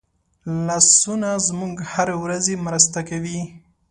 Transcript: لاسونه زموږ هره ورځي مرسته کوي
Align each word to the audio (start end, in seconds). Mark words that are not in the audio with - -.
لاسونه 0.65 1.29
زموږ 1.47 1.75
هره 1.91 2.15
ورځي 2.23 2.55
مرسته 2.65 2.99
کوي 3.09 3.39